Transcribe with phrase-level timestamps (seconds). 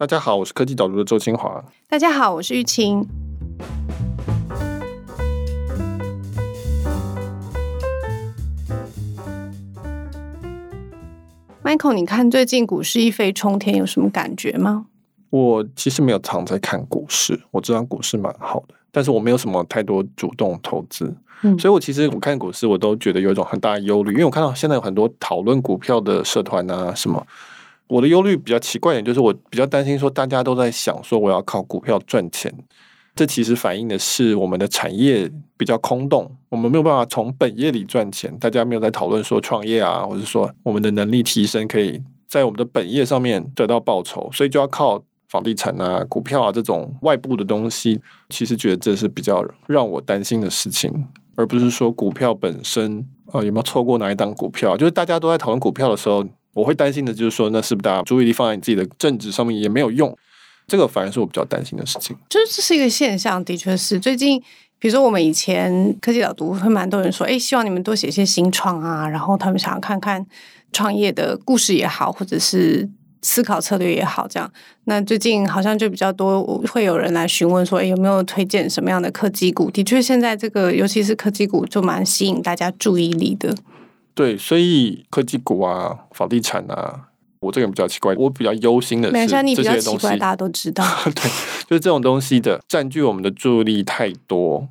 [0.00, 1.60] 大家好，我是科技导读的周清华。
[1.88, 3.04] 大家好，我是玉清。
[11.64, 14.86] Michael，你看最近股市一飞冲天，有什么感觉吗？
[15.30, 21.12] 我其实没有常在看股市，我知道股市蛮好的，但是我没有什么太多主动投资。
[21.42, 27.26] 嗯，所以我其实我看股市，我都觉得有一种很大的忧虑，因为我看到现在有很多讨论股票的社团啊什么。
[27.88, 32.52] 我的忧虑比较奇怪一点，就是我比较担心说，大家都在想说我要靠股票赚钱，
[33.14, 38.36] 这其实反映的是我们的产业比较空洞，我们没有办法从本业里赚钱。
[38.38, 48.00] 大家没有在讨论说创业啊，或者说我们的能力提升，可以在我们的本业上面得到报酬，所以就要靠房地产啊、股票啊这种外部的东西。
[48.28, 51.06] 其实觉得这是比较让我担心的事情。
[51.36, 54.76] 而不是说股票本身，呃，有没有错过哪一档股票？
[54.76, 60.16] 就是大家都在讨论股票的时候，我会担心的就是说，那是不是大家注意力放在你自己的政治上面也没有用？
[60.66, 62.16] 这个反而是我比较担心的事情。
[62.28, 64.40] 就是这是一个现象，的确是最近，
[64.78, 70.26] 比如说我们以前科技导读会蛮多人说，哎，希望你们多写一些新创啊，然后他们想要看看
[70.72, 72.88] 创业的故事也好，或者是。
[73.20, 74.48] 思考策略也好，这样。
[74.84, 79.68] 那最近好像就比较多，会有人来询问说，诶，有没有推荐什么样的科技股？
[79.72, 83.52] 的确，现在这个尤其是科技股，就蛮吸引大家注意力的。
[84.18, 89.46] 对，所以科技股啊，房地产啊，我这个人比较奇怪，我比较忧心的是这些东西。
[89.46, 90.84] 你比较奇怪，大家都知道。
[91.14, 91.30] 对，
[91.68, 94.68] 就是这种东西的占据我们的注意力太多，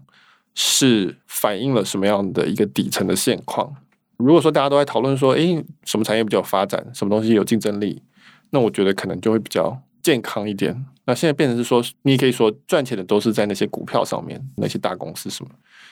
[0.54, 3.74] 是反映了什么样的一个底层的现况？
[4.18, 8.04] 如果说大家都在讨论说，诶，什么产业比较有发展，什么东西有竞争力？
[8.50, 10.86] 那我觉得可能就会比较健康一点。
[11.06, 15.52] 那现在变成是说，你也可以说赚钱的都是在那些股票上面，那些大公司什么。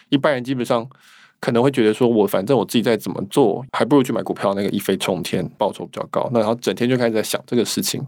[0.09, 0.85] 一般人基本上
[1.45, 6.27] 可能会觉得说，我反正我自己再怎么做，还不如去买股票，那个一飞冲天，报酬比较高。
[6.33, 8.03] 那然后整天就开始在想这个事情。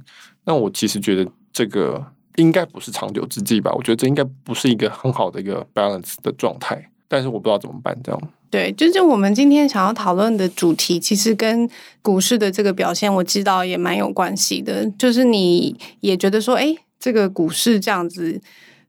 [0.45, 2.03] 那我其实觉得这个
[2.37, 3.71] 应该不是长久之计吧？
[3.75, 6.89] 我觉得这应该不是一个很好的一个 balance 的状态。
[7.07, 8.19] 但是我不知道怎么办，这样。
[8.49, 11.69] 对，就是我们今天想要讨论的主题，其实跟
[12.01, 14.89] 股市的这个表现，我知道也蛮有关系的。
[14.97, 18.41] 就是你也觉得说，哎，这个股市这样子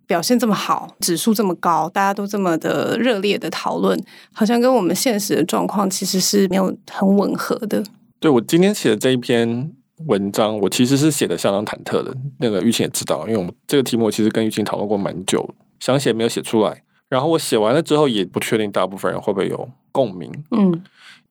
[0.09, 4.03] 表现这么好，指数这么高，大家都这么的热烈的讨论，
[4.33, 7.85] 好像跟我们现实的状况其实是没有很吻合的。
[8.19, 9.71] 对，我今天写的这一篇
[10.07, 12.17] 文章，我其实是写的相当忐忑的。
[12.39, 16.83] 那个玉清也知道，因为我们这个题目我其实跟玉清讨论过蛮久，想写没有写出来。
[17.11, 20.33] 然后我写完了之后，也不确定大部分人会不会有共鸣。
[20.53, 20.83] 嗯，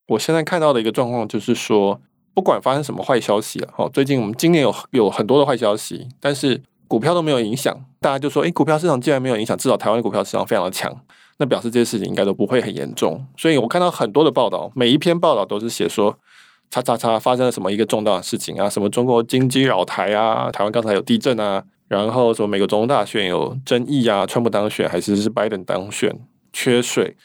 [0.08, 2.00] 我现在看到的一个状况就是说，
[2.34, 7.76] 不管发生什么坏消息了，哦，最近我们今年有有很多的坏消息，但是股票都没有影响。
[8.00, 10.92] 大家就说，诶，股票市场既然没有影响，至少台湾股票市场非常的强，
[11.38, 13.26] 那表示这些事情应该都不会很严重。
[13.38, 16.18] 所以我看到很多的报道，每一篇报道都是写说，
[16.70, 21.64] 叉叉叉发生了什么一个重大的事情啊，什么中国经济扰台啊，台湾刚才有地震啊。
[21.88, 26.14] 然后什么美国总统大选有争议啊，川普当选还是是拜登当选？
[26.52, 27.16] 缺税，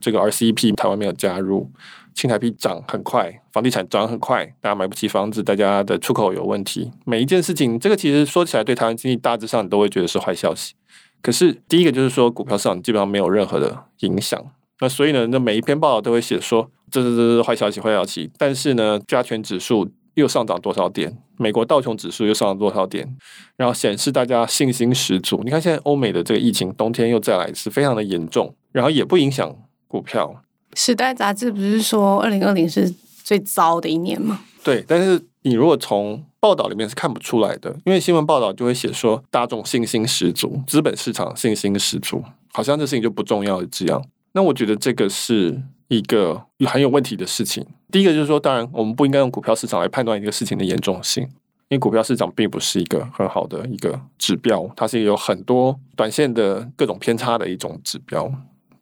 [0.00, 1.70] 这个 RCEP 台湾没有加入，
[2.18, 6.90] 青台币涨很快，房地产涨很快，大家买不起房子，大家的出口有问题。
[7.04, 10.74] 每一件事情，这个其实说起来对台湾经济大致上都会觉得是坏消息。
[11.22, 14.44] 可是第一个就是说股票市场基本上没有任何的影响。
[14.80, 18.28] 那所以呢，那每一篇报道都会写说这是这坏消息，坏消息。
[18.36, 19.88] 但是呢，加权指数。
[20.14, 21.16] 又上涨多少点？
[21.36, 23.16] 美国道琼指数又上涨多少点？
[23.54, 25.40] 然后显示大家信心十足。
[25.44, 29.54] 你看现在欧美的这个疫情，冬天又再来一次，非常的严重，然后也不影响
[29.86, 30.42] 股票。
[30.74, 32.92] 时代杂志不是说二零二零是
[33.22, 34.40] 最糟的一年吗？
[34.62, 44.04] 对，但是你如果从报道里面是看不出来的，因为新闻报道就会写说大众信心十足，资本市场信心十足，好像这事情就不重要这样。
[44.32, 45.60] 那我觉得这个是。
[45.88, 47.64] 一个很有问题的事情。
[47.90, 51.30] 第一个就是说，当然我们不应该用股票市场来判断一个事情的严重性，因
[51.70, 58.30] 为股票市场并不是一个很好的一个指标，它是有很多短线的各种偏差的一种指标，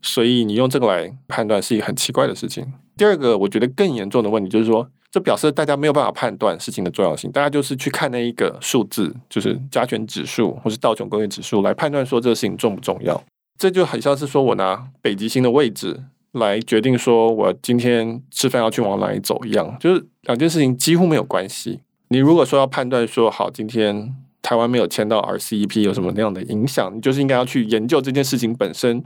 [0.07, 2.65] 所以你用这个来判断是一个很奇怪的事情。
[2.97, 13.23] 第二个，我觉得更严重的问题就是说，这表示大家没有办法判断事情的重要性，大家就是去看那一个数字，就是加权指数或是道琼工业指数来判断说这个事情重不重要，
[13.59, 16.05] 这就很像是说我拿北极星的位置。
[16.33, 21.81] 来决定说我今天吃饭要去往哪里走一样，就是两件事情几乎没有关系。
[22.09, 29.03] 你如果说要判断说好，今天台湾没有签到 RCEP 有什么那样的影响，你就是应该要去研究这件事情本身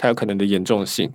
[0.00, 1.12] 它有可能的严重性。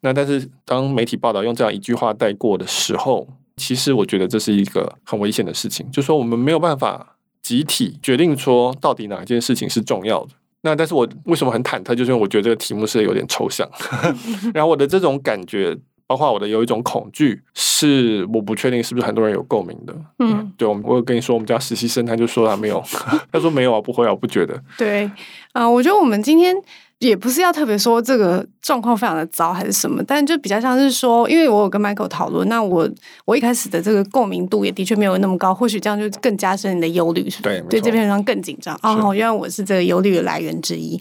[0.00, 3.26] 那但是当媒体报道用这样一句话带过的时候，
[3.56, 10.30] 其实我觉得这是一个很危险的事情，就是说我们没有办法集体决定说到底哪一件事情是重要的。
[10.60, 11.94] 那但是我为什么很忐忑？
[11.96, 13.68] 就是因为我觉得这个题目是有点抽象，
[14.54, 15.76] 然后我的这种感觉
[16.06, 19.94] 包括我的有一种恐惧，是我不确定是不是很多人有共鸣的。
[20.20, 22.80] 嗯，对，我们我有跟你说，我们家实习生他就说他没有，
[23.32, 24.62] 他说没有啊，不会啊，我不觉得。
[24.76, 25.04] 对，
[25.52, 26.54] 啊、呃，我觉得我们今天。
[27.00, 32.90] 也不是要特别说这个状况非常的糟还是什么，但就比较像是说，因为我有跟 Michael 讨论，那我
[33.24, 37.60] 我一开始的这个共鸣度也的确没有那么高，或许这样就更加深你的忧虑，是不是？
[37.60, 41.00] 对，对这边上更紧张哦，原来我是这个忧虑的来源之一。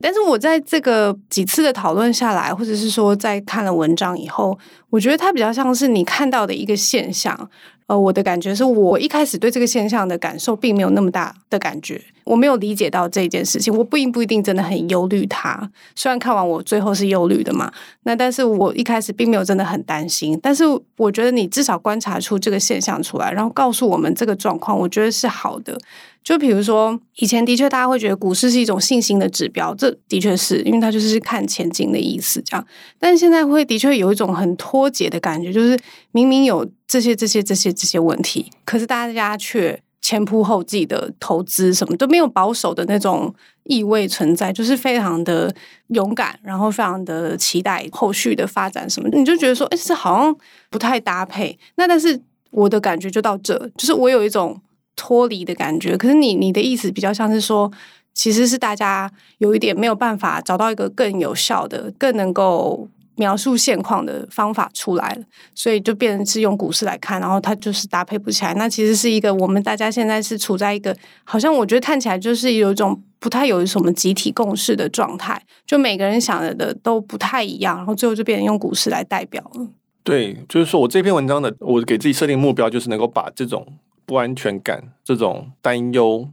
[0.00, 4.58] 但是我在这个几次的讨论下来，或者是说在看了文章以后，
[4.90, 7.48] 我觉得它比较像是你看到的一个现象。
[7.86, 15.70] 呃，我的感觉是我一开始对这个现象的感受并没有那么大的感觉，我没有理解到这件事情，我并不一定真的很忧虑它。
[15.94, 17.72] 虽然看完我最后是忧虑的嘛，
[18.02, 20.36] 那但是我一开始并没有真的很担心。
[20.42, 20.64] 但是
[20.96, 25.78] 我觉得你至少观察出这个现象出来，然后告诉我们这个状况，我觉得是好的。
[26.24, 32.66] 就比如说，以前的确大家会觉得股市是一种信心的指标，这的确是因为它就是看前景的意思，这样。
[32.98, 35.78] 但现在会的确有一种很脱节的感觉，就是
[36.16, 43.34] 明明有这些、这些、这些、这些问题，可是大家却前仆后继的投资，什么都没有保守的那种
[43.64, 45.54] 意味存在，就是非常的
[45.88, 50.36] 勇敢，然后非常的期待后续的发展什么，你就觉得说，哎，这好像
[50.70, 51.58] 不太搭配。
[51.76, 52.18] 那但是
[52.50, 54.60] 我的感觉就到这，就是我有一种。
[54.98, 57.70] 脱离的感觉，可是你你的意思比较像是说，
[58.14, 65.24] 其实是大家有一点没有办法找到一个更有效的、更能够描述现况的方法出来了，
[65.54, 68.54] 所以就变成是用股市来看，然后它就是搭配不起来。
[68.54, 79.68] 那其实是一个我们大家现在是处在一个好像我觉得看起来就是有一种不太有什么集体共识的状态，就每个人想的的都不太一样，然后最后就变成用股市来代表了。
[80.02, 83.66] 对，就是说我这篇文章的，我给自己设定目标就是能够把这种。
[84.08, 86.30] 不安全感这种担忧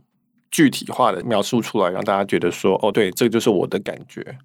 [0.51, 4.37] 具体化的描述出来，让大家觉得说：“哦，对，这个就是我的感觉。”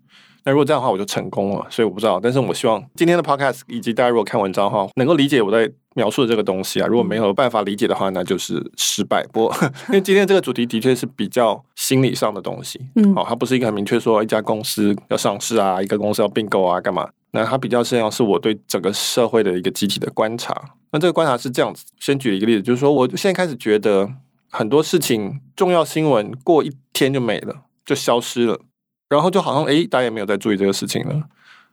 [0.49, 1.67] 那如果这样的话，我就成功了。
[1.69, 6.87] 所以我不知道，但是我希望今天的 podcast 以及大家如果看文章的话，能够理解我在描述的这个东西啊。
[6.87, 9.23] 如果没有办法理解的话，那就是失败。
[9.31, 9.57] 不过，
[9.89, 17.07] 因为今天这个主题的确是比较心理上的东西，嗯，好，它不是一个很明确说一家公司要上市啊，一个公司要并购啊，干嘛？
[17.33, 20.59] 那它比较像是我对整个社会的一个集体的观察。
[20.93, 24.09] 那这个观察是这样子，先举一个例子，就是说，我现在开始觉得
[24.51, 27.55] 很多事情重要新闻过一天就没了，
[27.85, 28.59] 就消失了，
[29.09, 31.23] 然后就好像诶，大家也没有在注意这个事情了。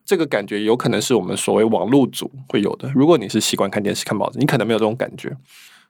[0.05, 2.91] 这个感觉有可能是我们所谓网络族会有的。
[2.93, 5.35] 如果你是习惯看电视、看报纸，你可能没有这种感觉。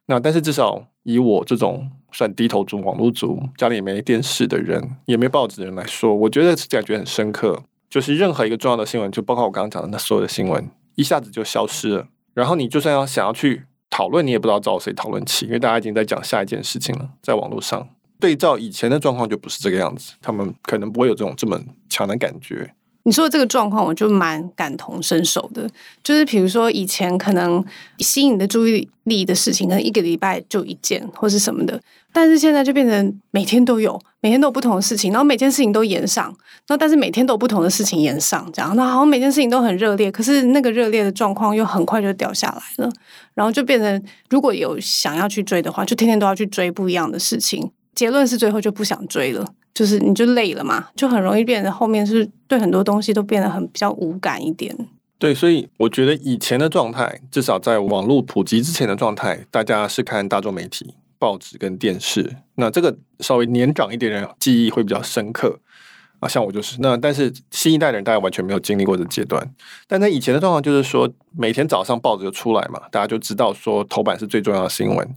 [0.06, 7.64] 那但是至少以我这种算低头族、网络族，家里也没电视的人，也没报纸的人来说，我觉得感觉很深刻。
[7.90, 12.08] 就是任何一个重要的新闻，就包括我刚刚讲的那所有的新闻，一下子就消失了。
[12.34, 17.10] 然后你就算要想要去讨论，你也不知道找谁讨论起，因为大家已经在讲下一件事情了。
[17.22, 17.88] 在网络上
[18.20, 21.60] 对照以前的状况，就不是这个样子，他们可能不会有这种这么
[21.90, 22.74] 强的感觉。
[23.08, 25.70] 你说的这个状况，我就蛮感同身受的。
[26.04, 27.64] 就是比如说，以前可能
[28.00, 31.80] 吸引的注意力的事情，可能一个礼拜就一件，或是什么的。
[32.12, 36.36] 但是现在就变成每天都有，每天都有不同的事情，然后每件事情都延上。
[36.68, 42.92] 那但是每天都有不同的事情延上，这样，那好像每件事情都很热烈，可是那个热烈的状况又很快就掉下来了。
[43.36, 47.70] 然后就变成，如果有想要去追的话，就天天都要去追不一样的事情。
[47.96, 49.46] 结论是最后就不想追了。
[49.74, 54.74] 就是你就累了嘛，就很容易变得后面是对很多东西都变得很比较无感一点。
[55.20, 62.38] 对，所以我觉得以前的状态，至少在网络普及之前的状态，大家是看大众媒体、报纸跟电视。
[62.56, 65.60] 那这个稍微年长一点的人记忆会比较深刻
[66.22, 66.78] 啊，像我就是。
[66.80, 69.46] 那但是新一代的人大家完全没有经历过这阶段。
[69.90, 75.16] 但在以前的状况就是说，每天早上报纸就出来嘛，大家就知道说头版是最重要的新闻。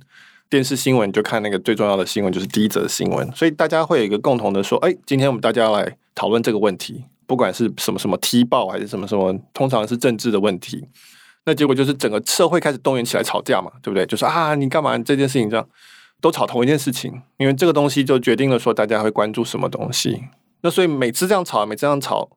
[0.51, 10.87] 电视新闻就看那个最重要的新闻，就是第一则新闻，所以大家会有一个共同的说，哎，今天我们大家来讨论这个问题，不管是什么什么踢爆还是什么什么，通常是政治的问题。
[11.45, 14.07] 那结果就是整个社会开始动员起来吵架嘛，对不对？
[14.07, 15.69] 就是啊，你干嘛这件事情这样
[16.21, 20.23] 都吵同一件事情，因为这个东西就决定了说大家会关注什么东西。
[20.63, 22.29] 那所以每次这样吵，每次这样吵，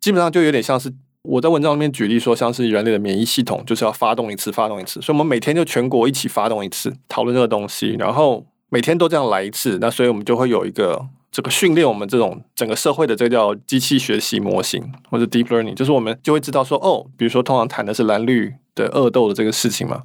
[0.00, 0.92] 基本上就有点像是。
[1.22, 20.04] 我在文章里面举例说，像是人类的免疫系统就是要发动一次，发动一次，所以我们每天就全国一起发动一次，讨论这个东西，然后每天都这样来一次，那所以我们就会有一个这个训练我们这种整个社会的这个叫机器学习模型或者 deep learning，就是我们就会知道说，哦，比如说通常谈的是蓝绿的恶斗的这个事情嘛，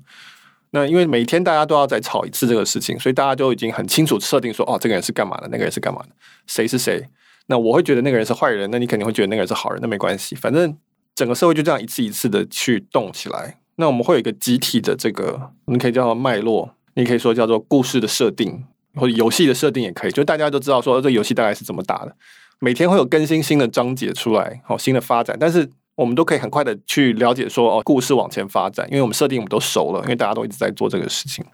[0.71, 6.09] 那因为每天大家都要再吵一次这个事情，所以大家就已经很清楚设定说，哦，这个人是干嘛的，那个人是干嘛的，
[6.45, 7.07] 谁是谁，
[7.47, 10.77] 那我会觉得那个人是坏人，那你肯定会觉得那个人是好人，那没关系，反正。
[11.15, 22.13] 整个社会就这样一次一次的去动起来，那我们会有一个集体的这个，你可以叫做脉络，你可以说叫做故事的设定，或者游戏的设定也可以，就大家都知道说这游戏大概是怎么打的，
[22.59, 31.45] 每天会有更新新的章节出来，好，新的发展，但是我们都可以很快的去了解说哦，故事往前发展，因为我们设定我们都熟了，因为大家都一直在做这个事情，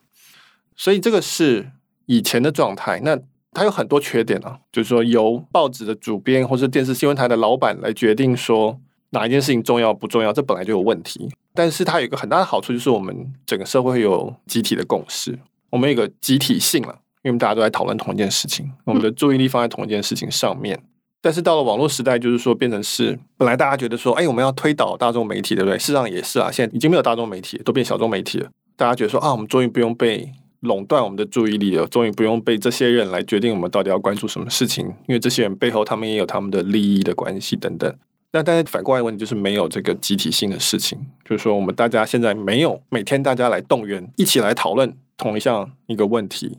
[0.76, 1.70] 所以这个是
[2.08, 3.00] 以前的状态。
[3.04, 3.16] 那
[3.54, 8.80] 它有很多缺点啊，就是说由报纸的主编或是电视新闻台的老板来决定说
[9.12, 11.30] 哪一件事情重要不重要，这本来就有问题。
[11.54, 13.16] 但是它有一个很大的好处，就是我们
[13.46, 15.38] 整个社会会有集体的共识，
[15.70, 20.82] 我们有一个集体性了，因为我们大家都在讨论同一件事情，我们的注意力放在同一件事情上面。
[21.24, 25.78] 但是到了网络时代，就是说变成是本来大家觉得说，哎，我们要推倒大众媒体，对不对？
[25.78, 28.50] 事实上也是啊，现在已经没有大众媒体，都变小众媒体了。
[28.76, 37.94] 大家觉得说啊，我们终于不用被垄断我们的注意力了，终于不用被这些人来决定我们到底要关注什么事情，因为这些人背后他们也有他们的利益的关系等等。
[38.34, 46.58] 那但是反过来问题就是没有这个集体性的事情，就是说我们大家现在没有每天大家来动员一起来讨论同一项一个问题，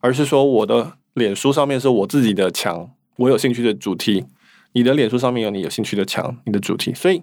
[0.00, 2.90] 而是说我的脸书上面是我自己的墙。
[3.16, 4.26] 我有兴趣的主题，
[4.74, 7.20] 你的脸书上面有你有兴趣的墙，你的主题，所以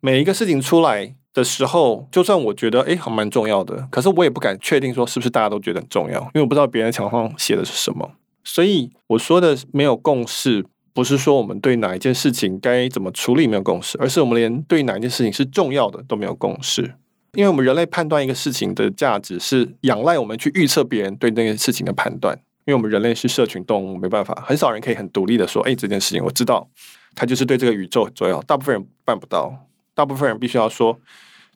[0.00, 8.12] 每一个事情出来的时候，就算我觉得诶还蛮重要的，可是我也不敢确定说是不是大家都觉得很重要，因为我不知道别人墙上写的是什么。
[8.44, 16.94] 所以我说的没有共识，不是说我们对哪一件事情该怎么处理没有共识，而是我们连对哪一件事情是重要的都没有共识。
[17.34, 22.34] 因为我们人类判断一个事情的价值是仰赖我们去预测别人对那件事情的判断。
[22.64, 26.66] 因为我们人类是社群动物，没办法，很少人可以很独立的说：“哎，这件事情我知道，
[27.14, 30.98] 它就是对这个宇宙很重要。”大部分人办不到，大部分人必须要说：“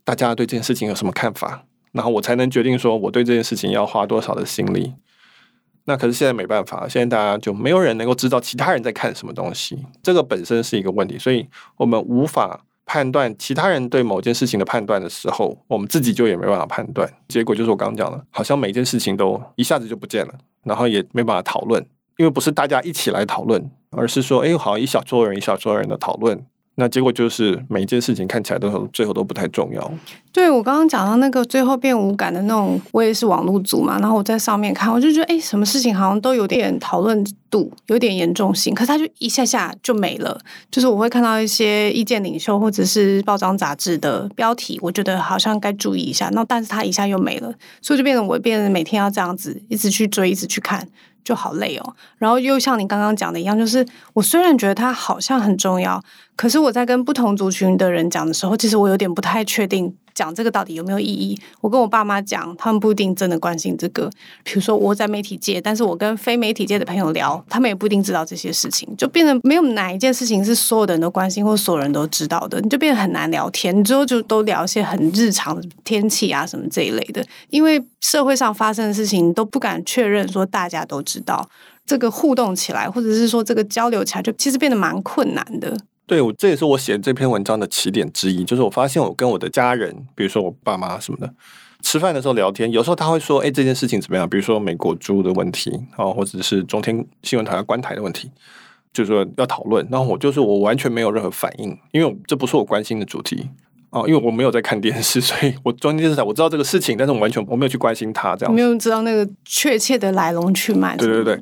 [0.05, 4.93] 大家对这件事情有什么看法？”然后我才能决定说我对这件事情要花多少的心力。
[5.91, 11.45] 那可是现在没办法，现在大家就没有人能够知道其他人在看什么东西，这个本身是一个问题，所以
[11.77, 17.13] 我们无法判断其他人对某件事情的判断的时候，我们自己就也没办法判断。
[17.27, 20.35] 结果就是我刚刚讲的，好像每件事情都一下子就不见了。
[20.63, 21.85] 然后也没办法讨论，
[22.19, 26.41] 因为不是大家一起来讨论，而是说，哎，好像一小撮人一小撮人的讨论，
[26.81, 29.93] 那结果就是每一件事情看起来都最后都不太重要。
[30.33, 40.41] 对，我刚刚讲到那个最后变无感的那种，我也是网络组嘛，然后我在上面看，我就觉得，哎，什么事情好像都有点讨论度，有点严重性，可是它就一下下就没了。
[40.71, 50.89] 就是我会看到一些意见领袖或者是报章杂志的标题，我觉得好像该注意一下，那但是它一下又没了，所以就变成我变成每天要这样子一直去追，一直去看。
[51.25, 56.03] 就好累哦，然后又像你刚刚讲的一样，就是我虽然觉得它好像很重要，
[56.37, 59.97] 可是我在跟不同族群的人讲的时候，其实我有点不太确定。
[60.15, 61.39] 讲这个到底有没有意义？
[61.61, 64.11] 我跟我爸妈讲，他们不一定真的关心这个。
[64.43, 73.77] 比如说我在媒体界，但是我跟非媒体界的朋友聊，他们也不一定知道这些事情，就变得没有哪一件事情是所有的人都关心或所有人都知道的，你就变得很难聊天。
[73.77, 81.49] 你之后就都聊一些很日常的天气啊什么这一类的，因为社会上发生的事情都不敢确认说大家都知道，
[81.87, 85.77] 这个互动起来或者是说这个交流起来，就其实变得蛮困难的。
[86.11, 88.43] 对，我这也是我写这篇文章的起点之一。
[88.43, 91.33] 就是我发现我跟我的家人，比如说我爸妈什么的，
[91.85, 98.29] 吃饭的时候聊天，有时候他会说：“哎，这件事情怎么样？”比如说美国猪的问题啊，或者是中天新闻台要关台的问题，
[98.93, 99.87] 就是说要讨论。
[99.89, 103.49] 然后我就是我完全没有任何反应，因为这不是我关心的主题
[103.91, 110.97] 啊，因为我没有在看电视，所以我中天电视台我知道这个事情，但是我完全我没有去关心它，这样没有知道那个确切的来龙去脉。
[110.97, 111.41] 对对对。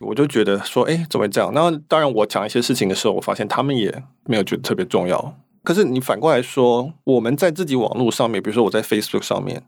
[0.00, 1.52] 我就觉得说，哎，怎么会这样？
[1.54, 5.36] 那当然，我讲一些事情的时候，我发现他们也没有觉得特别重要。
[5.62, 9.62] 可是你反过来说，我们在自己网络上面，比如说我在 Facebook 上面，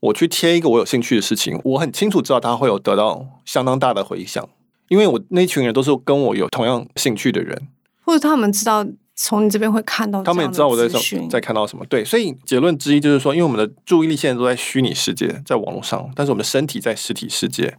[0.00, 4.48] 我去贴一个我有兴趣的事情，我很清楚知道它会有得到相当大的回响，
[4.88, 7.68] 因为我那群人都是跟我有同样兴趣的人，
[8.04, 10.88] 或者他们知道从你这边会看到，他们也知道我在
[11.28, 11.84] 在看到什么。
[11.90, 17.76] 对，所以结论之一就是说，因为我们的注意力现在都在虚拟世界，在网络上，但是我们的身体在实体世界。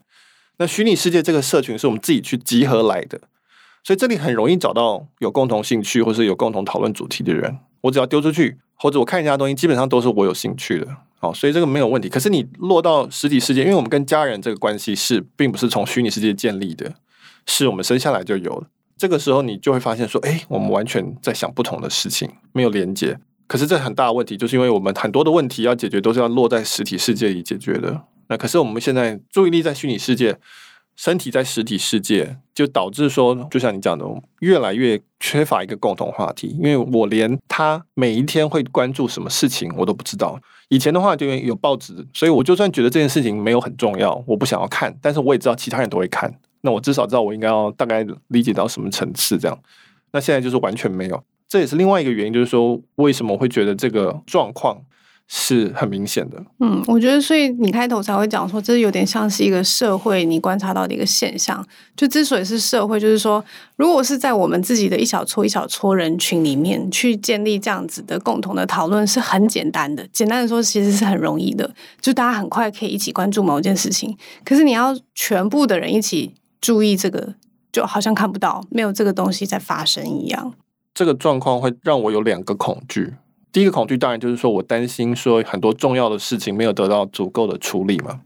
[0.58, 3.20] 那虚拟世界这个社群是我们自己去集合来的，
[3.84, 7.58] 所以这里很容易找到有共同兴趣或是有共同讨论主题的人。
[7.82, 10.88] 我只要丢出去，或者我看人家东西，基本上都是我有兴趣的。
[11.20, 12.10] 好，所以这个没有问题。
[12.10, 16.94] 可是你落到实体世界，因为我们跟家人这个关系是并不是从虚拟世界建立的，
[17.46, 18.68] 是我们生下来就有了。
[18.98, 23.20] 这个时候你就会发现说，哎，我们完全在想不同的事情，没有连接。
[23.48, 28.02] 可是这很大的问题，就是因为我们很多的问题要解决，都是要落在实体世界里解决的。
[28.28, 30.38] 那可是我们现在注意力在虚拟世界，
[30.96, 34.06] 身体在实体世界，就导致说，就像你讲的，
[34.40, 36.56] 越来越缺乏一个共同话题。
[36.60, 40.40] 因为我连他每一天会关注什么事情我都不知道。
[40.70, 49.60] 以前的话就有报纸，所以我就算觉得这件事情没有很重要，我不想要看，但是我也知道其他人都会看，那我至少知道我应该要大概理解到什么层次这样。
[50.12, 51.24] 那现在就是完全没有。
[51.48, 54.82] 这也是另外一个原因，就是说为什么会觉得这个状况
[55.28, 56.42] 是很明显的。
[56.60, 61.66] 嗯，我觉得，所以你开头才会讲说，这有点像是一个社会你观察到的一个现象。
[61.96, 63.44] 就之所以是社会，就是说，
[63.76, 70.08] 如果是在我们自己的一小撮一小撮人群里面去建立这样子的共同的讨论，是很简单的。
[70.12, 74.16] 简单的说，其实是很容易的，就大家很快可以一起关注某件事情。
[74.44, 77.34] 可是你要全部的人一起注意这个，
[77.72, 80.54] 就好像看不到，没有这个东西在发生一样。
[80.94, 83.16] 这个状况会让我有两个恐惧。
[83.56, 88.20] 第一个恐惧当然就是说我担心说很多重要的事情没有得到足够的处理嘛，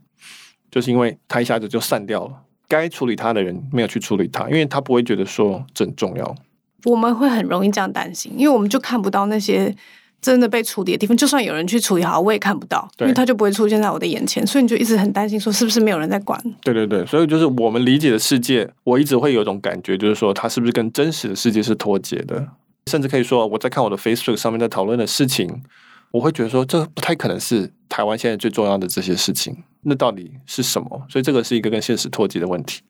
[0.72, 2.32] 就是因为他一下子就散掉了，
[2.66, 6.34] 该处理他的人没有去处理他，因为他不会觉得说这很重要。
[6.82, 9.72] 我们会很容易这样担心，因为我们就看不到那些
[10.20, 11.16] 真的被处理的地方。
[11.16, 16.42] 就算有人去处理好，我也看不到，因为他就不会出现在我的眼前，所以你就一直很担心说是不是没有人在管？
[16.64, 22.48] 对对对，所以就是我们理解的世界，我一直会有一种感觉，就是说它是不是跟真实的世界是脱节的。
[22.86, 25.62] 甚至可以说，我在看我的 Facebook 上面在讨论的事情，
[26.10, 29.64] 我会觉得说，这不太可能是台湾现在最重要的这些事情。
[29.82, 31.06] 那到底是什么？
[31.08, 32.82] 所以这个是一个跟现实脱节的问题。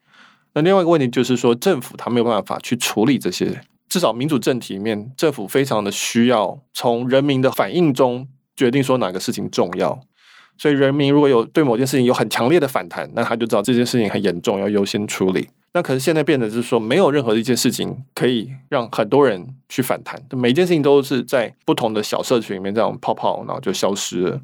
[0.54, 10.00] 那另外一个问题就是说，政府他没有办法去处理这些，至少民主政体里面，政府非常的需要从人民的反应中决定说哪个事情重要。
[10.58, 15.48] 所以人民如果有对某件事情有很强烈的反弹，那他就知道这件事情很严重，要优先处理。
[15.72, 24.40] 那可是现在变得是说，没有任何一件事情可以让很多人去反弹，每件事情都是在不同的小社群里面这样泡泡，然后就消失了。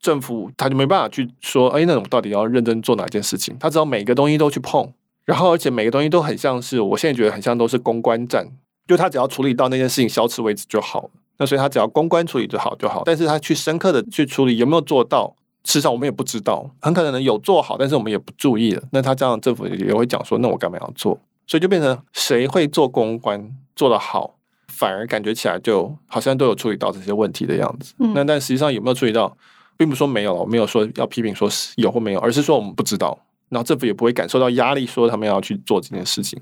[0.00, 3.56] 政府他就没办法去说，哎，那我到底要认真做哪件事情？
[3.60, 4.92] 他只要每个东西都去碰，
[5.24, 8.48] 然后而且每个东西都很像是，我现在觉得很像都是公关战，
[8.88, 11.10] 就他只要处理到那件事情消失为止就好。
[11.38, 15.36] 那所以他只要公关处理就好就好，但是他去深刻的去处理有没有做到？
[15.66, 18.82] 事实上，我们也不知道，很可能有做好，但是我们也不注意了。
[18.92, 24.36] 那他这样，政府也会讲说：“那我干嘛要做？”所以就变成谁会做公关做得好，
[24.68, 27.92] 反而感觉起来就好像都有处理到这些问题的样子。
[27.98, 29.36] 嗯、那但实际上有没有处理到，
[29.76, 33.18] 并不是说没有，我没有说要批评说是有或没有，而是说我们不知道。
[33.48, 36.40] 然后政府也不会感受到压力，说他们要去做这件事情。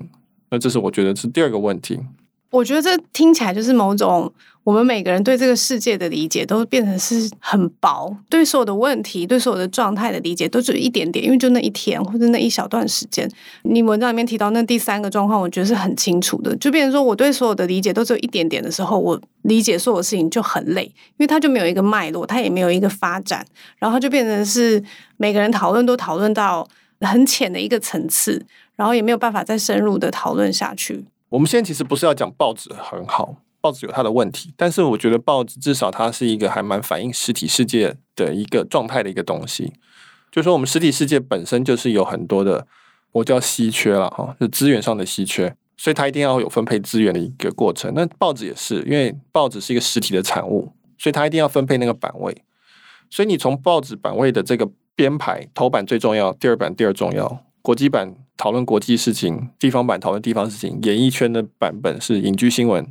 [0.51, 1.99] 那这是我觉得是第二个问题。
[2.55, 4.31] 我觉得这听起来就是某种
[4.63, 13.29] 我们每个人对这个世界的理解都变成是很薄，对所有的问题、对所有的状态的理解都只有一点点，因为就那一天或者那一小段时间。
[13.63, 23.45] 你文章里面提到那第三个状况，我觉得是很清楚的，就变成说我对所有的理解都只有一点点的时候，我理解所有事情就很累，因为它就没有一个脉络，它也没有一个发展，
[23.77, 24.81] 然后就变成是
[25.17, 26.65] 每个人讨论都讨论到
[27.01, 28.43] 很浅的一个层次，
[28.77, 31.05] 然后也没有办法再深入的讨论下去。
[31.35, 39.73] 我们现在其实不是要讲报纸很好，报纸有它的问题，但是我觉得报纸至少它是一个还蛮反映实体世界的一个状态的一个东西。
[40.31, 42.65] 就是说，我们实体世界本身就是有很多的，
[43.11, 47.91] 我叫稀缺了哈，就资源上的稀缺，所以它一定要有分配资源的一个过程。
[47.93, 52.33] 那报纸也是，因为报纸是一个实体的产物，所以它一定要分配那个版位。
[53.09, 58.15] 所以你从报纸版位的这个编排，头版最重要，第二版第二重要，国际版。
[58.37, 62.85] 讨论国际事情，地方版讨论地方事情，演艺圈的版本是隐居新闻。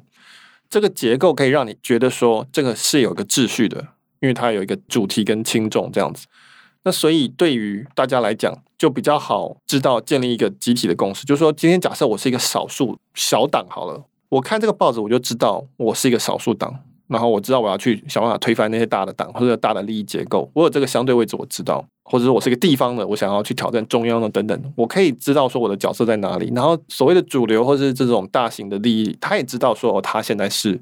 [0.69, 3.89] 这个结构可以让你觉得说，这个是有一个秩序的，
[4.21, 6.27] 因为它有一个主题跟轻重这样子。
[6.85, 11.25] 那所以对于大家来讲，就比较好知道建立一个集体的共识。
[11.25, 16.81] 就是说，今天假设我是一个少数小党好了，我看这个报纸，我就知道我是一个少数党。
[17.07, 26.53] 然后我知道我要去想办法推翻那些大的党或者大的利益结构，我有这个相对位置，我知道，或者说我是一个地方的，我想要去挑战中央的等等，我可以知道说我的角色在哪里。
[26.55, 30.81] 然后所谓的主流或是这种大型的利益，他也知道说哦，他现在是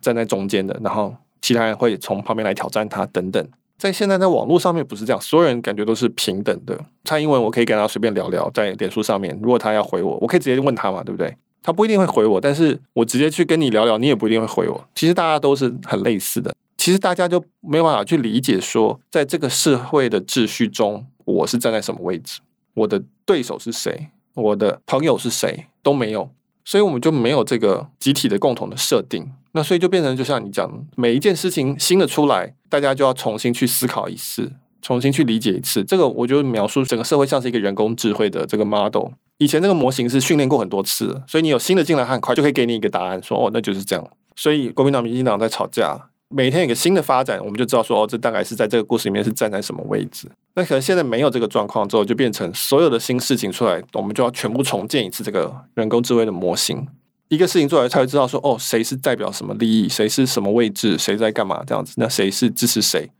[0.00, 3.46] 站在中间的，然后其他人会从旁边来挑战他等等。
[3.78, 6.78] 在现在在网络上面不是这样，所有人感觉都是平等的。
[7.04, 11.36] 蔡英文我可以跟他随便聊聊，在脸书上面，如果他要回我，我可以直接问他嘛，对不对？
[11.64, 14.84] 他不一定会回我，但是我直接去跟你聊聊，你也不一定会回我。
[14.94, 22.40] 其实大家都是很类似的，其实大家就没有办法去理解说，在这个社会的秩序中，我是站在什么位置，
[22.74, 26.30] 我的对手是谁，我的朋友是谁都没有，
[26.64, 29.30] 所以我们就没有这个集体的共同的设定。
[29.52, 35.84] 那所以就变成就像你讲，每一件事情新的出来，大家就要重新去思考一次，重新去理解一次。
[35.84, 39.10] 这个我就描述整个社会像是一个人工智慧的这个 model。
[39.38, 44.10] 以前那个模型是训练过很多次，所以你有新的进来，很快就可以给你一个答案，说哦，那就是这样。
[44.34, 50.28] 所以国民党、民进党在吵架，每天有个新的发展，我们就知道说哦，这大概是在这个故事里面是站在什么位置。
[50.54, 56.86] 那可能现在没有这个状况之后，就变成所有的新事情出来，我们就要全部重建一次这个人工智慧的模型。
[57.28, 61.94] 一个事情做来才会知道说哦，谁是代表什么利益，谁是什么位置，谁在干嘛这样子。
[61.96, 63.10] 那谁是支持谁，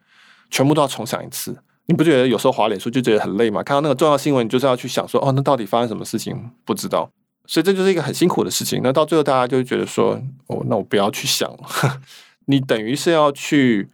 [0.51, 1.57] 全部都要重想一次。
[1.87, 3.63] 你不觉得有时候滑脸书就觉得很累吗？
[3.63, 6.51] 看到那个重要新闻，你就是要去想说，哦，那到底发生什么事情？
[6.65, 7.11] 不知道，
[7.47, 8.81] 所以这就是一个很辛苦的事情。
[8.85, 11.59] 那到最后，大家就会觉得说，哦，那我不要去想了。
[12.47, 13.89] 你等于是要去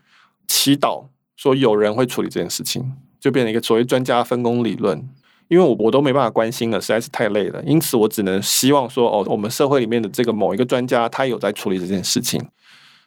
[0.47, 1.05] 祈祷
[1.37, 5.09] 说有人会处理这件事情，就变成一个所谓专家分工理论。
[5.49, 12.39] 因为我我都没办法关心了，实在是太累了，因此我只能希望说，哦，我们社会里面的这个某一个专家，他有在处理这件事情，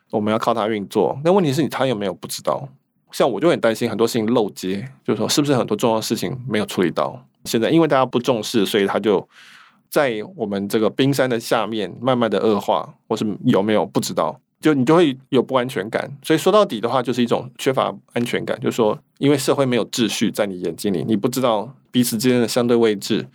[0.09, 1.19] 我们要靠他运作。
[1.23, 2.67] 那问题是你他有没有不知道？
[3.11, 7.23] 像我就很担心很多事情漏接，就是说是不是很多重要的事情没有处理到？
[7.45, 9.29] 现在因为大家不重视，所以他就
[9.87, 14.39] 在我们这个冰山的下面慢慢的恶化，或是有没有不知道？
[14.61, 18.57] 就你就会有不安全感，所以说到底的话，就是一种缺乏安全感。
[18.59, 23.25] 就是说，因为社会没有秩序在你眼睛里，你不知道彼此之间的相对位置，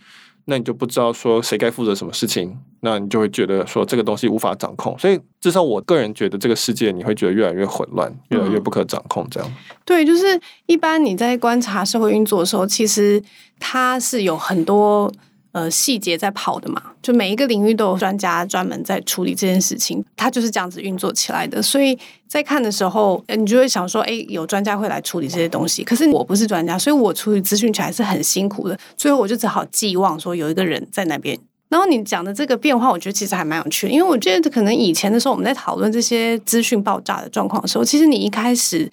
[0.45, 4.97] 那你就不知道说谁该负责什么事情，那你就会觉得说这个东西无法掌控。
[4.97, 9.27] 所以至少我个人觉得，这个世界你会觉得越来越混乱，越来越不可掌控。
[9.29, 13.21] 这样、嗯、对，就是一般你在观察社会运作的时候，其实
[13.59, 15.11] 它是有很多。
[15.57, 21.59] 呃，细节在跑的嘛，就每一个领域都有专家专门在处理这件事情，它就是这样子运作起来的。
[21.59, 25.83] 所以在看的时候，你就会想说，哎，有专家会来处理这些东西。
[25.83, 28.77] 可是我不是专家，所以我处理资讯起来是很辛苦的。
[28.95, 31.35] 最后我就只好寄望说有一个人在那边。
[31.69, 38.87] 然后你讲的这个变化，我觉得其实还蛮有趣的，因为我觉得可能以前的时候我们在讨论这些资讯爆炸的状况的时候，其实你一开始。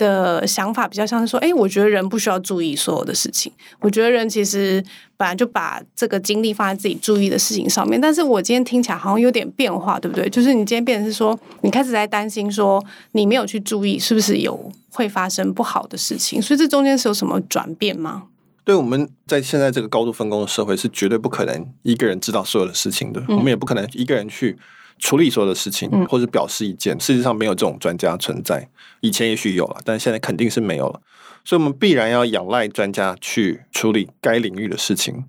[0.00, 3.52] 的想法比较像是说，哎，我觉得人不需要注意所有的事情。
[3.80, 4.82] 我觉得人其实
[5.18, 8.00] 本来就把这个精力放在自己注意的事情上面。
[8.00, 10.28] 但是我今天听起来好像有点变化，对不对？
[10.30, 12.82] 就是你今天变成是说，你开始在担心说，
[13.12, 16.40] 你没有去注意，是不是有会发生不好的事情？
[16.40, 18.24] 所以这中间是有什么转变吗？
[18.70, 23.20] 对，我们在现在这个高度分工的社会，是绝对不可能一个人知道所有的事情的。
[23.28, 24.56] 嗯、我们也不可能一个人去。
[25.02, 28.68] 处理所有的事情，或者表示意见，世界上没有这种专家存在。
[29.00, 31.00] 以前也许有了，但现在肯定是没有了。
[31.42, 35.24] 所以，我们必然要仰赖专家去处理该领域的事情。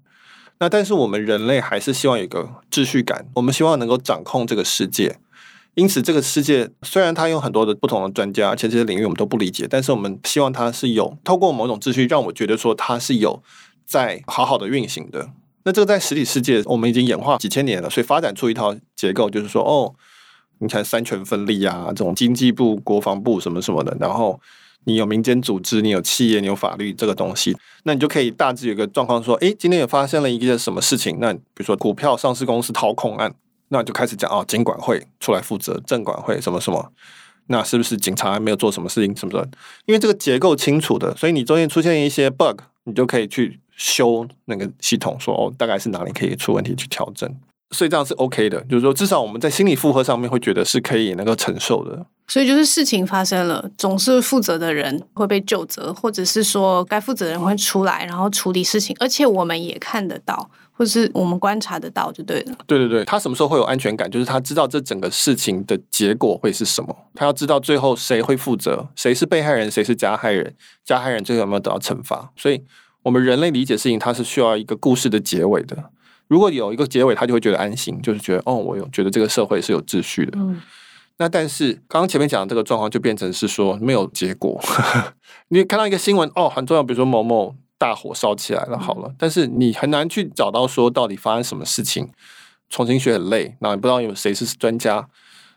[0.60, 5.16] 那但是，我们人类还是希望有个秩序感，我们希望能够掌控这个世界。
[5.76, 13.42] 因此，这个世界虽然它有很多的不同的专家，而且这些领域我们都不理解，但是我们希望它是有透过某种秩序，让我觉得说它是有
[13.86, 15.30] 在好好的运行的。
[15.64, 19.94] 那这个在实体世界，我们已经演化几千年了，所以发展出一套结构，就是说，哦，
[20.60, 24.42] 你看三权分立啊，这种经济部、国防部什么什么的，然后
[24.86, 31.18] 你有民间组织，你有企业，你有法律这个东西，那你就可以大致有个状况说，诶，今天也发生了一个什么事情？
[31.22, 33.34] 那比如说股票上市公司掏空案，
[33.72, 36.92] 那就开始讲哦，金管会出来负责，证管会什么什么，
[37.48, 39.50] 那是不是警察还没有做什么事情什么的？
[39.86, 43.60] 因为这个结构清楚的，所以你中间出现一些 bug，你就可以去。
[43.78, 47.28] 修那个系统，说哦，大概是哪里可以出问题去调整，
[47.72, 48.62] 所以这样是 OK 的。
[48.66, 52.06] 就是说，至少我们在心理负荷上面会觉得是可以能够承受的。
[52.28, 62.56] 所以就是事情发生了，总是负责的人会被究责，或者是说该负责的人会出来，然后处理事情，而且我们也看得到，或是我们观察得到，就对了。
[62.66, 64.10] 对对对，他什么时候会有安全感？
[64.10, 72.32] 就是他知道这整个事情的结果会是什么，他要知道最后谁会负责，谁是被害人，谁是加害人，加害人最后有没有得到惩罚？
[72.36, 72.64] 所以。
[73.04, 75.76] 我们人类理解事情，它是需要一个故事的结尾的。
[76.28, 80.34] 如果有一个结尾，他就会觉得安心，就是觉得哦，我有觉得这个社会是有秩序的。
[80.36, 80.62] 嗯。
[81.18, 84.62] 那但是刚刚前面讲的这个状况，就变成是说没有结果。
[85.48, 92.08] 你看到一个新闻，哦，很重要，比如说某某大火烧起来了，好了，但是你很难去找到说到底发生什么事情。
[92.70, 95.10] 重新学很累，那你不知道有谁是专家，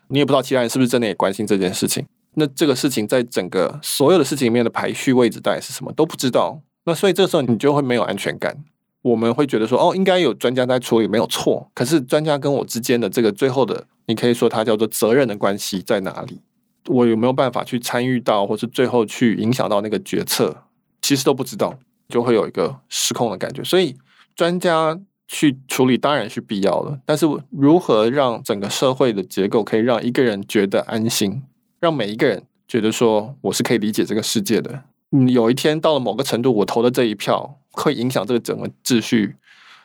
[0.07, 2.03] 你也不知道其他人是不是真的也关心这件事情。
[2.33, 6.59] 那这个事情在整个所有的事情里面的排序位置到底是什么，都不知道。
[6.85, 8.57] 那所以这个时候你就会没有安全感，
[9.03, 16.41] 我们会觉得说哦，应该有专家在处理没有错，可是专家跟我之间的这个最后的，你可以说它叫做责任的关系在哪里？
[16.87, 20.63] 我有没有办法去参与到，或是最后去影响到那个决策？
[21.01, 23.63] 其实都不知道，就会有一个失控的感觉。
[23.63, 23.95] 所以
[24.35, 31.41] 专家去处理当然是必要的，但是如何让整个社会的结构可以让一个人觉得安心，
[31.79, 34.83] 让每一个人觉得说我是可以理解这个世界的。
[35.11, 39.35] 嗯，有一天到了某个程度，我投的这一票会影响这个整个秩序，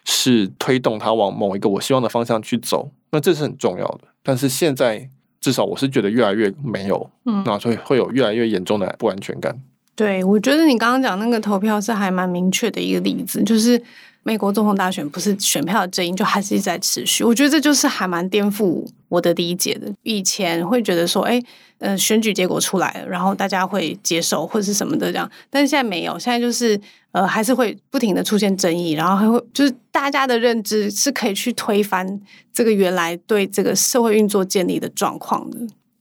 [0.05, 4.01] 是推动它往某一个我希望的方向去走，那这是很重要的。
[4.23, 5.09] 但是现在
[5.41, 9.59] 至少我是觉得越来越没有，嗯，那所以会有越来越严重的不安全感。
[9.95, 13.83] 对，我觉得你刚刚讲那个投票是还蛮明确的一个例子，就是。
[14.23, 17.25] 美国总统大选不是选票的争议，就还是一直在持续。
[17.25, 19.91] 我觉得这就是还蛮颠覆我的理解的。
[20.03, 21.43] 以前会觉得说，哎，
[21.79, 26.79] 呃，选举结果出来了，然后大家会接受或者是什么的这样，但是现在没有，现在就是
[27.13, 32.21] 呃，还是会不停的出现争议，然后还会就是大家的认知是可以去推翻
[32.53, 35.57] 这个原来对这个社会运作建立的状况的。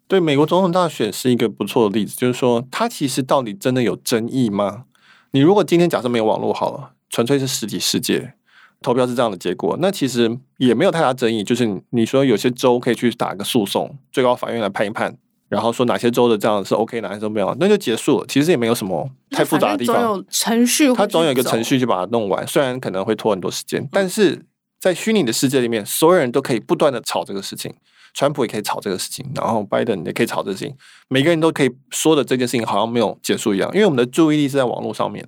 [0.10, 4.84] 对，美国总统大选是一个不错的例子，就是说，它其实到底真的有争议吗？
[5.32, 6.92] 你如果今天假设没有网络好了。
[7.12, 8.36] 纯粹是实体世界
[8.84, 11.44] 投票是这样的结果，那其实也没有太大争议。
[11.44, 15.18] 就是你说有些州可以去打个诉讼，最高法院来判一判，
[15.48, 18.26] 然后说哪些州的这样是 OK，哪些州没有，那就结束了。
[18.28, 19.96] 其实也没有什么太复杂的地方。
[19.96, 24.46] 总有程序，它总有一个程序去把它弄完，虽然可能会拖很多时间，但是
[24.80, 27.74] 在虚拟的世界里面，所有人都可以不断的吵这个事情。
[28.20, 30.76] 川普也可以吵这个事情，然后拜登也可以吵这个事情，
[31.08, 35.26] 每个人都可以说的这件事情好像没有结束一样，因为我们的注意力是在网络上面，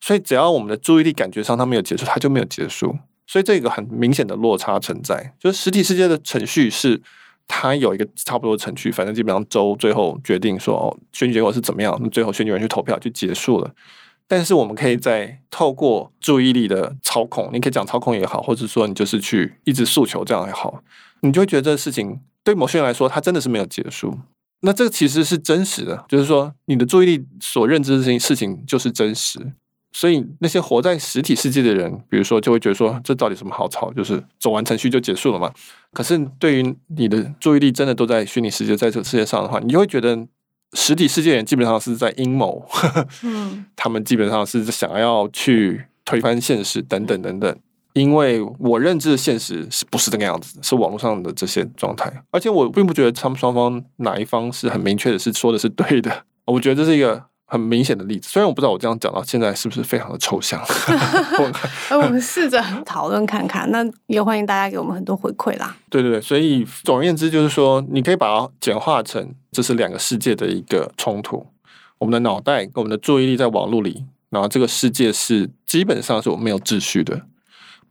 [0.00, 2.96] 所以只要我们的注意力感觉上它没有结束，它就没有结束。
[3.26, 6.98] 所以这个很明显的落差存在，就是实体世界的程序是
[7.46, 13.70] 它有一个差不多程序，反正基本上州最后决定说哦，选举结果是怎么样，那最后选举人去投票就结束了。
[14.26, 20.82] 但是我们可以在透过注意力的操控，你可以讲操控也好，或者说你就是去一直诉求这样也好。
[21.22, 24.18] 你就会觉得这个事情对某些人来说，它真的是没有结束。
[24.62, 29.52] 那这个其实是真实的，就是说你的注意力所认知的事情，事情就是真实。
[29.92, 33.92] 所以那些活在实体世界的人，比如说就会觉得说，这到底什么好吵？
[33.92, 35.52] 就是走完程序就结束了嘛。
[35.92, 40.28] 可是对于你的注意力真的都在虚拟世界，在这个世界上的话，你就会觉得
[40.74, 42.64] 实体世界人基本上是在阴谋。
[43.22, 47.58] 嗯， 他们基本上是想要去推翻现实，等等等等。
[47.94, 58.28] 因为我认知的现实是不是这个样子，是网络上的这些状态，而且我并不觉得他们双方哪一方是很明确的是说的是对的， 我觉得这是一个很明显的例子。
[58.28, 60.62] 虽然我不知道我这样讲到现在是不是非常的抽象，
[61.90, 65.76] 我们试着讨论看看，那也欢迎大家给我们很多回馈啦。
[65.88, 71.44] 对对对，所以总而言之就是说，你可以把它简化成这是两个世界的一个冲突，
[71.98, 77.22] 我们的脑袋跟我们的注意力在网络里，然后这个世界是基本上是我们没有秩序的。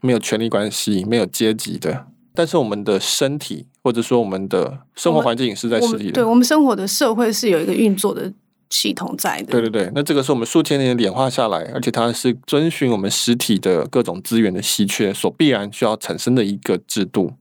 [0.00, 6.12] 没有权力关系，没有阶级的，但是我们的身体或者说我们的生活环境是在实体的。
[6.12, 8.32] 对，我们生活的社会是有一个运作的
[8.70, 9.52] 系统在的。
[9.52, 17.32] 对对对，那这个是我们数千年演化下来，而且它是遵循我们实体的各种资源的稀缺所必然需要产生的一个制度。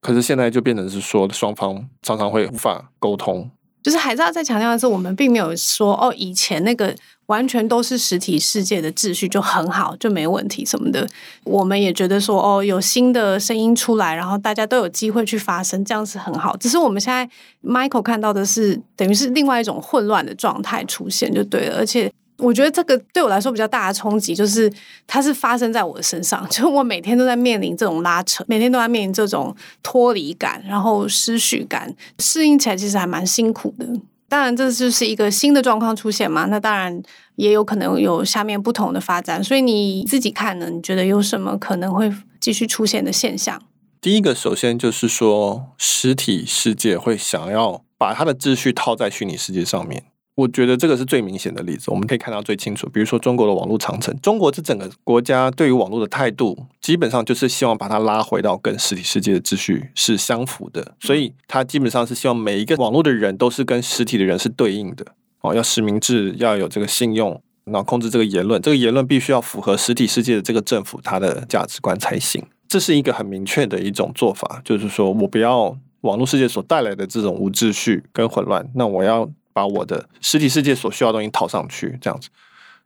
[0.00, 3.50] 可是现在就变成是说，双方常常会无法沟通。
[3.86, 6.92] 就是还是要再强调的是，我们并没有说哦，以前那个
[7.26, 11.06] 完全都是实体世界的秩序就很好，就没问题什么的。
[11.44, 16.56] 我们也觉得说哦，有新的声音出来，然后大家都有机会去发声，这样是很好。
[16.56, 17.30] 只是我们现在
[17.62, 22.12] Michael 看到的是，等于是另外一种混乱的状态出现，就对了，而且。
[22.38, 24.70] 我觉得这个对我来说比较大的冲击，就是
[25.06, 33.86] 它是发生在我的身上， 就我每天都在面临这种拉扯，每天都在面临这种脱离感，然后失序感，适应起来其实还蛮辛苦的。
[34.28, 37.00] 当然，这就是一个新的状况出现嘛，那当然
[37.36, 39.42] 也有可能有下面不同的发展。
[39.42, 40.68] 所以你自己看呢？
[40.68, 43.62] 你觉得有什么可能会继续出现的现象？
[44.00, 50.02] 第一个，首先就是说，实体世界会想要把它的秩序套在虚拟世界上面。
[50.36, 52.86] 我觉得这个是最明显的例子，我们可以看到最清楚。
[52.90, 65.06] 比如说中国的网络长城，中国这整个国家对于网络的态度，基本上就是希望把它拉回到跟实体世界的秩序是相符的，所以它基本上是希望每一个网络的人都是跟实体的人是对应的。
[65.40, 72.44] 哦，要实名制，要有这个信用，然后控制这个言论，这个言论必须要符合实体世界的这个政府它的价值观才行。
[72.68, 79.30] 这是一个很明确的一种做法，就是说我不要网络世界所带来的这种无秩序跟混乱，那我要。
[79.56, 82.28] 把我的实体世界所需要的东西套上去，这样子。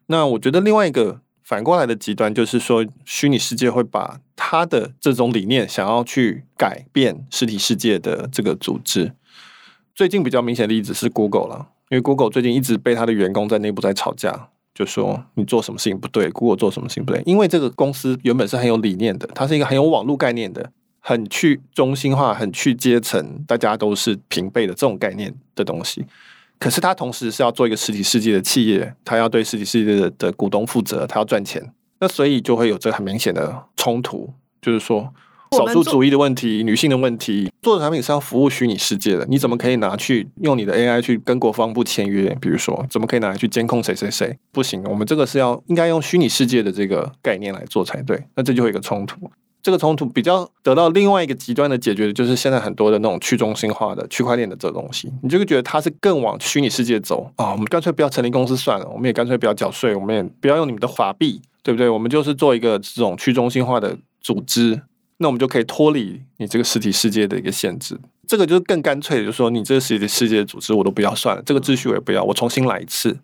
[0.06, 9.12] 那我觉得另外一个反过来的极端，就是说虚拟世界会把他的这种理念想要去改变实体世界的这个组织。
[9.96, 17.20] 最近比较明显的例子是 Google 了，因为 Google 最近一直被他的员工在内部在吵架，就说你做什么事情不对，Google 做什么事情不对。
[17.26, 26.06] 因为这个公司原本是很有理念的，它是一个很有网络概念的，很去中心化、很去阶层，大家都是平辈的这种概念的东西。
[26.60, 35.12] 可是他同时是要做一个实体世界的企业，他要对实体世界的的股东负责，他要赚钱，那所以就会有这个很明显的冲突，就是说
[35.56, 37.50] 少数主义的问题、女性的问题。
[37.62, 42.36] 做的产品是要服务虚拟世界的，你怎么可以拿去用你的 AI 去跟国防部签约？
[42.40, 44.38] 比如说，怎么可以拿来去监控谁谁谁？
[44.52, 48.22] 不行，我们这个是要应该用虚拟世界的这个概念来做才对。
[48.36, 49.30] 那这就会有一个冲突。
[49.62, 61.88] 这个冲突比较得到另外一个极端的解决的，就是现在很多的那种去中心化的区块链的这东西，你就会觉得它是更往虚拟世界走啊、我们干脆不要成立公司算了，我们也干脆不要缴税，我们也不要用你们的法币，对不对？
[61.88, 64.80] 我们就是做一个这种去中心化的组织，
[65.18, 67.98] 那我们就可以脱离你这个实体世界的一个限制。
[68.26, 73.18] 这个就是更干脆，就是说你这个实体世界的组织我都不要算了，这个秩序我也不要，我重新来一次。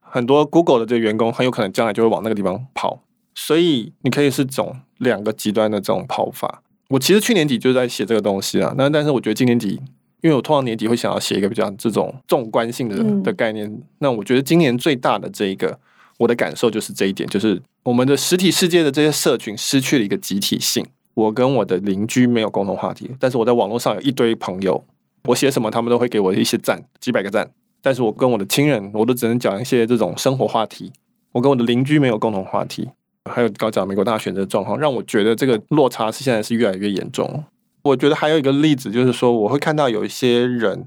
[0.00, 3.02] 很多 Google 的这个员工很有可能将来就会往那个地方跑。
[3.34, 6.62] 所以你可以是种两个极端的这种跑法。
[6.88, 9.80] 我其实去年底就在写这个东西啊，那但是我觉得今年底，
[10.20, 13.82] 因为我通常年底会想要写一个比较这种纵观性的的概念。
[13.98, 15.78] 那我觉得今年最大的这一个，
[16.18, 20.86] 我的感受就是这一点，就是我们的实体世界的这些社群失去了一个集体性。
[21.14, 24.84] 我跟我的邻居没有共同话题，但是我在网络上有一堆朋友，
[25.24, 27.50] 我写什么，他们都会给我一些赞，几百个赞。
[27.80, 30.92] 但是我跟我的亲人，我都只能讲一些这种生活话题。
[31.32, 32.88] 我跟我的邻居没有共同话题。
[33.30, 37.44] 还有刚讲美国大选的状况，让我觉得这个落差是现在是越来越严重。
[37.82, 40.86] 我觉得还有一个例子就是说，我会看到有一些人，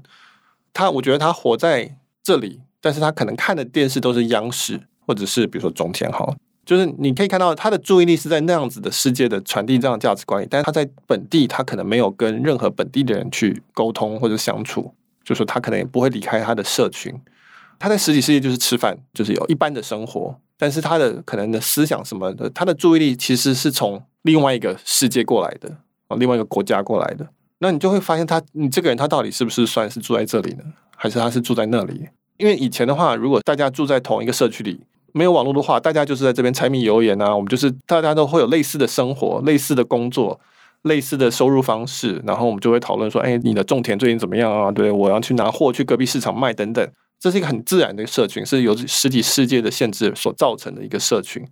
[0.72, 6.34] 他我觉得他活在这里，但是他可能看的电视都是央视，或者是比如说中天哈。
[6.64, 14.92] 就是你可以看到他的注意力是在那样子的世界的传递这样价值观，但是他在本地他可能没有跟任何本地的人去沟通或者相处，
[15.24, 17.14] 就是说他可能也不会离开他的社群，
[17.78, 25.70] 他在实体世界就是吃饭，就是有一般的生活，但是他的可能的思想什么的，他的注意力其实是从另外一个世界过来的
[26.08, 27.26] 啊，另外一个国家过来的，
[27.60, 30.64] 那你就会发现他，你这个人他到底是不是算是住在这里呢？
[30.96, 32.08] 还是他是住在那里？
[32.36, 34.80] 因为以前的话，如果大家住在同一个社区里。
[35.12, 40.38] 没有网络的话，大家就是在这边柴米油盐啊，我们就是大家都会有类似的生活、类似的工作、
[40.82, 46.86] 类似的收入方式，然后我们就会讨论说：“哎，你的种田最近怎么样啊？”对，我要去拿货去隔壁市场卖等等，
[47.20, 51.44] 这是一个很自然的一个社群，是由实体世界的限制所造成的一个社群。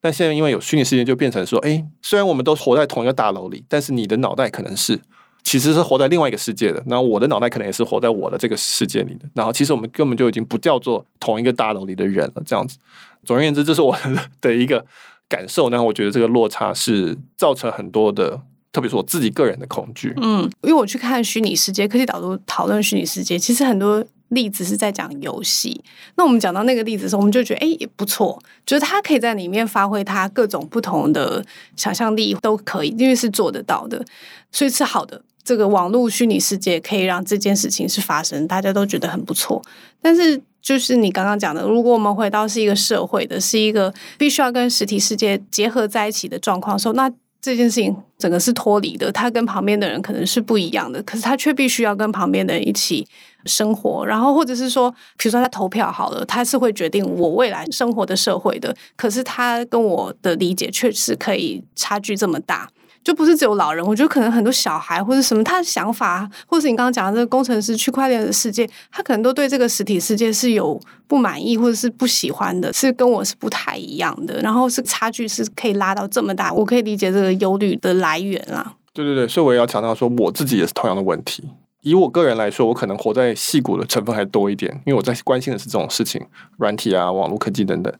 [0.00, 5.00] 但现在因为有虚拟世界，就变成说：“哎，虽然我们都活在同一个大楼里，但是你的脑袋可能是。”
[5.44, 9.20] 其实是活在另外一个世界的，那我的脑袋可能也是活在我的这个世界里的。
[9.32, 12.42] 然后，其实我们根本就已经不叫做同一个大楼里的人了。
[12.44, 12.76] 这样子，
[13.24, 13.96] 总而言之，这是我
[14.42, 14.84] 的一个
[15.26, 15.70] 感受。
[15.70, 18.38] 那我觉得这个落差是造成很多的，
[18.72, 20.12] 特别是我自己个人的恐惧。
[20.20, 25.82] 嗯，因为我去看虚拟世界，科技导读讨论虚拟世界，其实很多例子是在讲游戏。
[26.16, 31.44] 那我们讲到那个例子的时候，我们就觉得哎也不错，就是他可以在里面发挥他各种不同的
[31.76, 34.04] 想象力，都可以，因为是做得到的，
[34.52, 35.22] 所以是好的。
[35.44, 39.62] 这个网络虚拟世界可以让这件事情是发生，大家都觉得很不错。
[39.98, 47.10] 但是，就是你刚刚讲的，如果我们回到是一个社会的，是一个必须要跟实体世界结合在一起的状况的时候，那
[47.40, 49.10] 这件事情整个是脱离的。
[49.10, 53.06] 他跟旁边的人可能是不一样的，可是他却必须要跟旁边的人一起
[53.48, 54.06] 生活。
[54.06, 58.72] 然后，或者是说，比如说他投票好了，他是会决定我未来生活的社会的。
[58.94, 62.68] 可是他跟我的理解确实可以差距这么大。
[63.04, 74.38] 就不是只有老人，我觉得可能很多小孩或者什么，他的想法，或是你刚刚讲的这个工程师区块链的世界，他可能都对这个实体世界是有不满意或者是不喜欢的，是跟我是不太一样的。
[74.42, 78.74] 然后是差距是可以拉到这么大，我可以理解这个忧虑的来源啦。
[78.92, 81.48] 对对对，所以我也要强调说，我自己也是同样的问题。
[81.82, 86.20] 以我个人来说，我可能活在戏骨的成分还多一点，因为我在关心的是这种事情，
[86.58, 87.92] 软体啊、网络科技等等。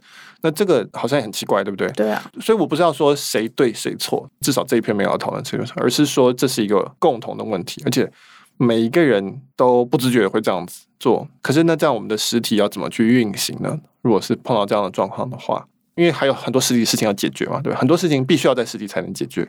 [0.43, 1.89] 那这个好像也很奇怪，对不对？
[1.93, 2.23] 对啊。
[2.41, 8.11] 所以我不知道说谁对谁错，至少这一篇没有要讨论这个，而是说这是一个共同的问题，而且
[8.57, 11.27] 每一个人都不自觉的会这样子做。
[11.43, 13.79] 可是那这样我们的实体要怎么去运行呢？
[14.03, 17.79] 如果是碰到这样的状况的话，因为还有很多实体事情要解决嘛，对吧？
[17.79, 19.49] 很多事情必须要在实体才能解决。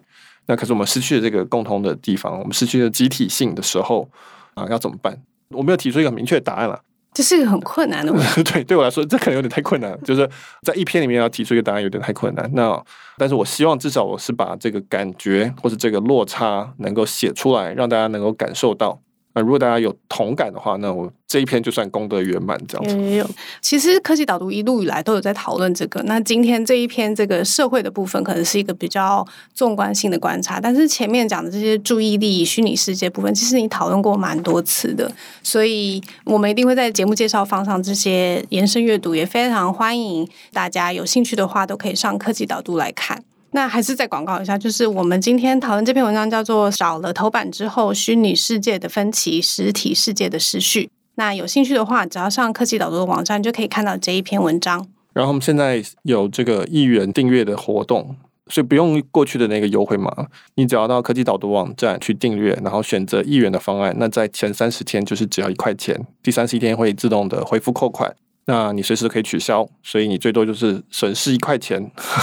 [0.50, 4.10] 那可是我们失去了这个共同的地方，我们失去了集体性的时候
[4.56, 5.16] 啊，要怎么办？
[5.50, 6.82] 我没有提出一个明确的答案了。
[7.14, 8.42] 这是一个很困难的问题。
[8.52, 9.98] 对，对我来说，这可能有点太困难了。
[10.04, 10.28] 就是
[10.64, 12.50] 在一篇里面要提出一个答案，有点太困难。
[12.56, 12.84] 那，
[13.16, 19.00] 但是我希望至少我是把这个感觉或者这个落差能够写出来，让大家能够感受到。
[19.34, 22.98] 那如果大家有同感的话，那我这一篇就算功德圆满这样子。
[23.00, 23.30] 有，有，
[23.62, 26.02] 其实科技导读一路以来都有在讨论这个。
[26.04, 30.60] 那今天这一篇这个社会的部分，可能是一个比较纵观性的观察。
[30.60, 35.12] 但是前面讲的这些注意力、虚拟世界部分，其实你讨论过蛮多次的。
[35.44, 43.24] 所以我们一定会在节目介绍放上这些延伸阅读，也非常欢迎大家有兴趣的话，都可以上科技导读来看。
[43.52, 50.90] 那还是再广告一下，就是我们今天讨论这篇文章叫做“少了头版之后，虚拟世界的分歧，实体世界的失序”。
[51.16, 54.88] 那有兴趣的话，只要上科技导读的网站，就可以看到这一篇文章。
[55.14, 58.16] 然后我们现在有这个一元订阅的活动，
[58.48, 68.16] 所以不用过去的那个优惠码，你只要到科技导读网站去订阅，然后选择一元的方案，那在前三十天就是只要一块钱，第三十一天会自动的恢复扣款。
[68.52, 71.80] 那你随时都可以取消，所以你最多就是损失一块钱。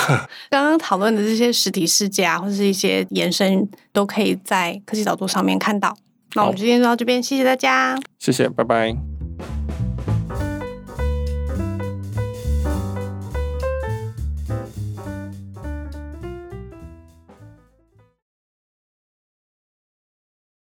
[0.51, 5.97] 刚刚讨论的这些实体世界啊，或者是一些延伸，都可以在科技导读上面看到。
[6.35, 8.97] 那我们今天就到这边，谢谢大家，谢谢，拜拜。